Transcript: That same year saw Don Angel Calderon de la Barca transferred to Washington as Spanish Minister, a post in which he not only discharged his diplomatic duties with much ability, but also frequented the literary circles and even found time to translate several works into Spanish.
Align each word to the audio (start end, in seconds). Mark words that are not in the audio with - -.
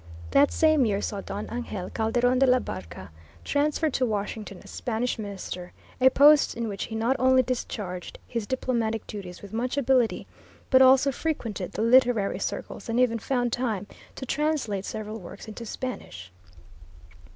That 0.31 0.51
same 0.51 0.83
year 0.83 0.99
saw 0.99 1.21
Don 1.21 1.47
Angel 1.51 1.87
Calderon 1.91 2.39
de 2.39 2.47
la 2.47 2.57
Barca 2.57 3.11
transferred 3.43 3.93
to 3.93 4.05
Washington 4.07 4.59
as 4.63 4.71
Spanish 4.71 5.19
Minister, 5.19 5.73
a 5.99 6.09
post 6.09 6.57
in 6.57 6.67
which 6.67 6.85
he 6.85 6.95
not 6.95 7.15
only 7.19 7.43
discharged 7.43 8.17
his 8.27 8.47
diplomatic 8.47 9.05
duties 9.05 9.43
with 9.43 9.53
much 9.53 9.77
ability, 9.77 10.25
but 10.71 10.81
also 10.81 11.11
frequented 11.11 11.73
the 11.73 11.83
literary 11.83 12.39
circles 12.39 12.89
and 12.89 12.99
even 12.99 13.19
found 13.19 13.53
time 13.53 13.85
to 14.15 14.25
translate 14.25 14.85
several 14.85 15.19
works 15.19 15.47
into 15.47 15.67
Spanish. 15.67 16.31